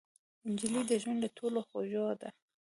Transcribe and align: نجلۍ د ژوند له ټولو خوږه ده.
نجلۍ 0.49 0.81
د 0.87 0.91
ژوند 1.01 1.19
له 1.23 1.29
ټولو 1.37 1.59
خوږه 1.67 2.05
ده. 2.21 2.29